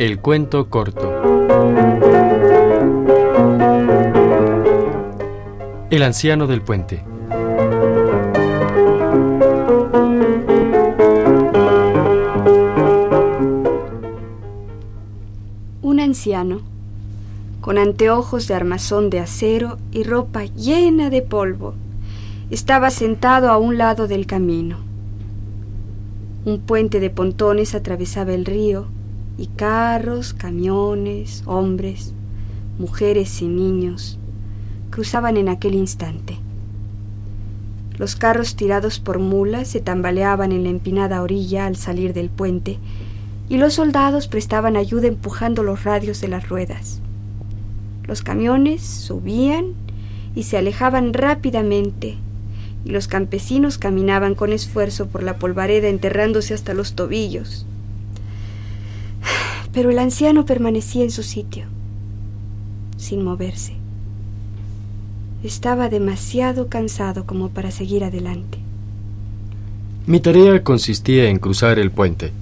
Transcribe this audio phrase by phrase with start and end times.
[0.00, 1.12] El cuento corto.
[5.90, 7.04] El anciano del puente.
[15.82, 16.62] Un anciano,
[17.60, 21.74] con anteojos de armazón de acero y ropa llena de polvo,
[22.50, 24.78] estaba sentado a un lado del camino.
[26.46, 28.86] Un puente de pontones atravesaba el río
[29.40, 32.12] y carros, camiones, hombres,
[32.78, 34.18] mujeres y niños
[34.90, 36.36] cruzaban en aquel instante.
[37.96, 42.76] Los carros tirados por mulas se tambaleaban en la empinada orilla al salir del puente
[43.48, 47.00] y los soldados prestaban ayuda empujando los radios de las ruedas.
[48.06, 49.72] Los camiones subían
[50.34, 52.18] y se alejaban rápidamente
[52.84, 57.66] y los campesinos caminaban con esfuerzo por la polvareda enterrándose hasta los tobillos.
[59.72, 61.64] Pero el anciano permanecía en su sitio,
[62.96, 63.74] sin moverse.
[65.42, 68.58] Estaba demasiado cansado como para seguir adelante.
[70.06, 72.32] Mi tarea consistía en cruzar el puente,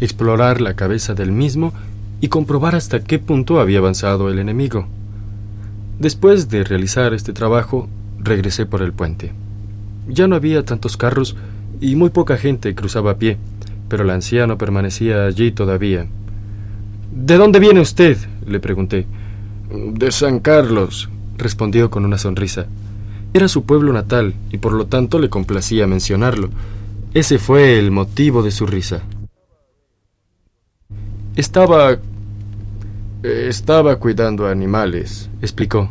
[0.00, 1.72] explorar la cabeza del mismo
[2.20, 4.86] y comprobar hasta qué punto había avanzado el enemigo.
[5.98, 9.32] Después de realizar este trabajo, regresé por el puente.
[10.08, 11.36] Ya no había tantos carros
[11.80, 13.36] y muy poca gente cruzaba a pie,
[13.88, 16.06] pero el anciano permanecía allí todavía.
[17.20, 18.16] ¿De dónde viene usted?
[18.46, 19.04] le pregunté.
[19.70, 22.66] De San Carlos, respondió con una sonrisa.
[23.34, 26.48] Era su pueblo natal y por lo tanto le complacía mencionarlo.
[27.12, 29.02] Ese fue el motivo de su risa.
[31.34, 31.98] Estaba...
[33.24, 35.90] Estaba cuidando animales, explicó.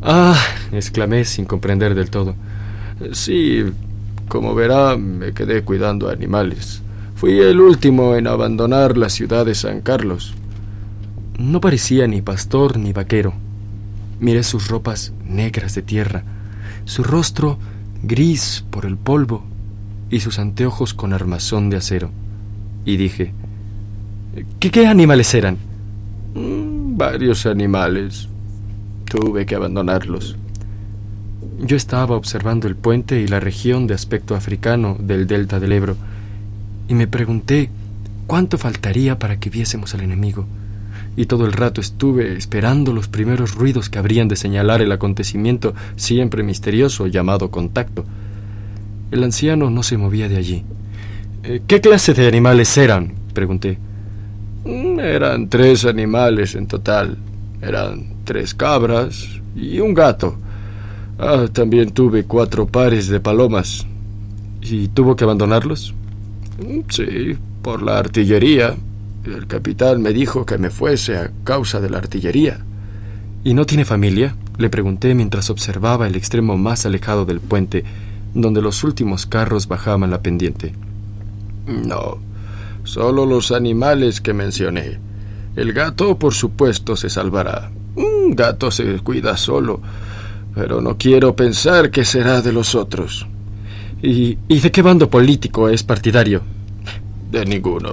[0.00, 0.40] Ah,
[0.72, 2.34] exclamé sin comprender del todo.
[3.12, 3.64] Sí,
[4.28, 6.82] como verá, me quedé cuidando animales.
[7.14, 10.34] Fui el último en abandonar la ciudad de San Carlos.
[11.38, 13.32] No parecía ni pastor ni vaquero.
[14.18, 16.24] Miré sus ropas negras de tierra,
[16.84, 17.58] su rostro
[18.02, 19.44] gris por el polvo
[20.10, 22.10] y sus anteojos con armazón de acero.
[22.84, 23.32] Y dije,
[24.58, 25.58] ¿qué, animales eran?
[26.34, 28.28] Mm, varios animales.
[29.04, 30.36] Tuve que abandonarlos.
[31.60, 35.96] Yo estaba observando el puente y la región de aspecto africano del delta del Ebro,
[36.88, 37.70] y me pregunté
[38.26, 40.46] cuánto faltaría para que viésemos al enemigo.
[41.18, 45.74] Y todo el rato estuve esperando los primeros ruidos que habrían de señalar el acontecimiento
[45.96, 48.04] siempre misterioso llamado contacto.
[49.10, 50.62] El anciano no se movía de allí.
[51.42, 53.14] Eh, ¿Qué clase de animales eran?
[53.34, 53.78] pregunté.
[54.64, 57.18] Mm, eran tres animales en total.
[57.60, 60.36] Eran tres cabras y un gato.
[61.18, 63.84] Ah, también tuve cuatro pares de palomas.
[64.62, 65.92] ¿Y tuvo que abandonarlos?
[66.64, 68.76] Mm, sí, por la artillería.
[69.36, 72.58] El capitán me dijo que me fuese a causa de la artillería.
[73.44, 74.36] ¿Y no tiene familia?
[74.56, 77.84] Le pregunté mientras observaba el extremo más alejado del puente,
[78.34, 80.74] donde los últimos carros bajaban la pendiente.
[81.66, 82.18] No,
[82.84, 84.98] solo los animales que mencioné.
[85.56, 87.70] El gato, por supuesto, se salvará.
[87.94, 89.80] Un gato se cuida solo
[90.58, 93.28] pero no quiero pensar que será de los otros.
[94.02, 96.42] ¿Y, de qué bando político es partidario?
[97.30, 97.90] De ninguno.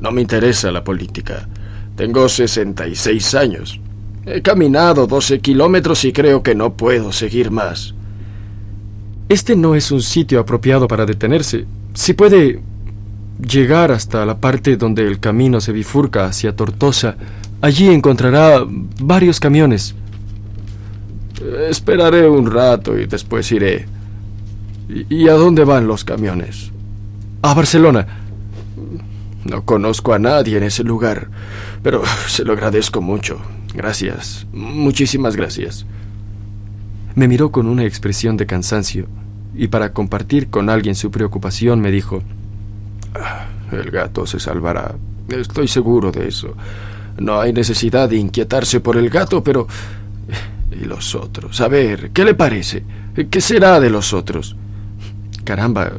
[0.00, 1.48] No me interesa la política.
[1.96, 3.80] Tengo 66 años.
[4.26, 7.94] He caminado 12 kilómetros y creo que no puedo seguir más.
[9.28, 11.66] Este no es un sitio apropiado para detenerse.
[11.94, 12.60] Si puede
[13.40, 17.16] llegar hasta la parte donde el camino se bifurca hacia Tortosa,
[17.60, 18.64] allí encontrará
[19.00, 19.94] varios camiones.
[21.68, 23.86] Esperaré un rato y después iré.
[24.88, 26.70] ¿Y, a dónde van los camiones?
[27.42, 28.25] A Barcelona.
[29.48, 31.28] No conozco a nadie en ese lugar,
[31.82, 33.38] pero se lo agradezco mucho.
[33.74, 34.46] Gracias.
[34.52, 35.86] Muchísimas gracias.
[37.14, 39.06] Me miró con una expresión de cansancio
[39.54, 42.22] y para compartir con alguien su preocupación me dijo,
[43.14, 44.96] ah, el gato se salvará.
[45.28, 46.54] Estoy seguro de eso.
[47.18, 49.66] No hay necesidad de inquietarse por el gato, pero
[50.70, 51.60] y los otros.
[51.60, 52.82] A ver, ¿qué le parece?
[53.30, 54.56] ¿Qué será de los otros?
[55.44, 55.92] Caramba,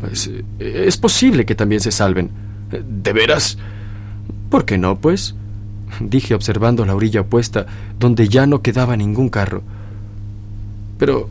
[0.00, 2.49] pues es posible que también se salven.
[2.70, 3.58] ¿De veras?
[4.48, 5.34] ¿Por qué no, pues?
[6.00, 7.66] Dije observando la orilla opuesta,
[7.98, 9.62] donde ya no quedaba ningún carro.
[10.98, 11.28] Pero,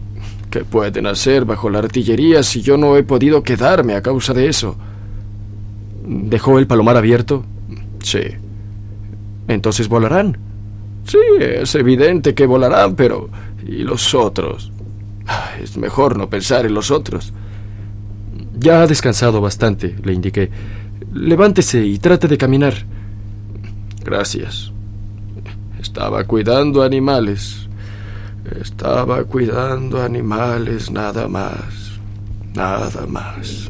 [0.50, 4.48] ¿qué pueden hacer bajo la artillería si yo no he podido quedarme a causa de
[4.48, 4.76] eso?
[6.06, 7.46] ¿Dejó el palomar abierto?
[8.02, 8.22] Sí.
[9.48, 10.38] Entonces volarán.
[11.06, 13.30] Sí, es evidente que volarán, pero...
[13.66, 14.72] ¿Y los otros?
[15.28, 17.34] Ah, es mejor no pensar en los otros.
[18.58, 20.50] Ya ha descansado bastante, le indiqué.
[21.14, 22.74] Levántese y trate de caminar.
[24.04, 24.72] Gracias.
[25.80, 27.68] Estaba cuidando animales.
[28.60, 32.00] Estaba cuidando animales nada más.
[32.54, 33.70] Nada más.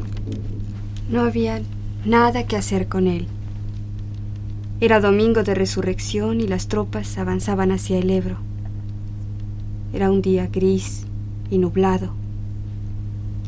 [1.08, 1.60] No había
[2.04, 3.26] nada que hacer con él.
[4.80, 8.38] Era domingo de resurrección y las tropas avanzaban hacia el Ebro.
[9.92, 11.06] Era un día gris
[11.50, 12.12] y nublado,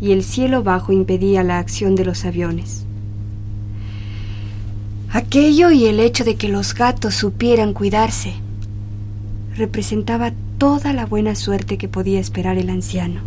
[0.01, 2.85] y el cielo bajo impedía la acción de los aviones.
[5.15, 8.33] Aquello y el hecho de que los gatos supieran cuidarse
[9.55, 13.21] representaba toda la buena suerte que podía esperar el anciano.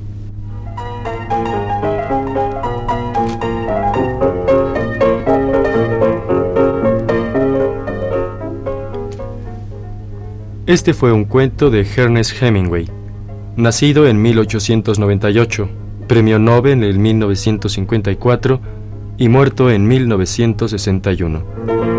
[10.66, 12.90] Este fue un cuento de Ernest Hemingway,
[13.58, 15.70] nacido en 1898,
[16.08, 18.85] premio Nobel en 1954
[19.18, 21.95] y muerto en 1961.